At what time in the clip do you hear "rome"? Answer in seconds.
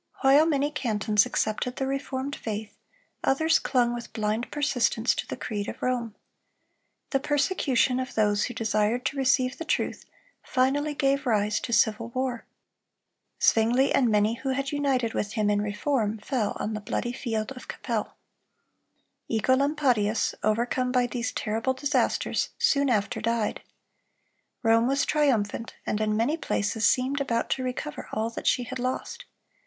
5.83-6.15, 24.63-24.87